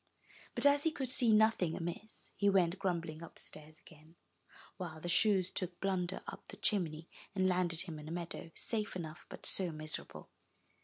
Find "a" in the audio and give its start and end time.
8.07-8.11